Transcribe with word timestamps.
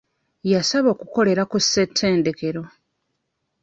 Yasaba 0.51 0.87
okukolera 0.95 1.43
ku 1.51 1.57
ssetendekero. 1.63 2.61